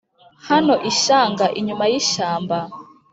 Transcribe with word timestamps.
Hano 0.47 0.73
ishyanga 0.91 1.45
inyuma 1.59 1.83
y'ishyamba 1.91 2.57